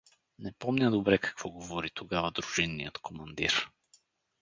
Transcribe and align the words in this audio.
Не 0.39 0.51
помня 0.51 0.91
добре 0.91 1.17
какво 1.17 1.49
говори 1.49 1.89
тогава 1.89 2.31
дружинният 2.31 2.97
командир. 2.97 3.71